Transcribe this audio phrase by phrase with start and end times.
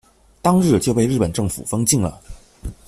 [0.41, 2.19] 当日就被日本政府封禁了。